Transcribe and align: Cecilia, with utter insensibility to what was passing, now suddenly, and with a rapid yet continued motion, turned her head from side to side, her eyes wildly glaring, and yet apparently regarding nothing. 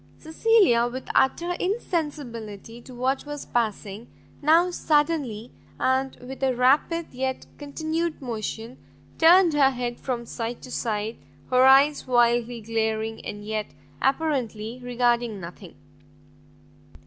Cecilia, 0.17 0.87
with 0.91 1.07
utter 1.13 1.51
insensibility 1.59 2.81
to 2.81 2.95
what 2.95 3.27
was 3.27 3.45
passing, 3.45 4.07
now 4.41 4.71
suddenly, 4.71 5.51
and 5.79 6.15
with 6.19 6.41
a 6.41 6.55
rapid 6.55 7.13
yet 7.13 7.45
continued 7.59 8.19
motion, 8.19 8.79
turned 9.19 9.53
her 9.53 9.69
head 9.69 9.99
from 9.99 10.25
side 10.25 10.59
to 10.63 10.71
side, 10.71 11.17
her 11.51 11.65
eyes 11.67 12.07
wildly 12.07 12.61
glaring, 12.61 13.23
and 13.23 13.45
yet 13.45 13.75
apparently 14.01 14.79
regarding 14.81 15.39
nothing. 15.39 15.75